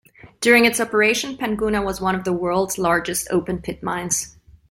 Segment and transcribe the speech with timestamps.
[0.39, 4.35] During its operation Panguna was one of the world's largest open-pit mines.